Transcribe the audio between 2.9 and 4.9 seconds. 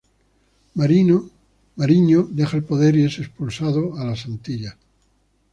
y es expulsado a la Antillas.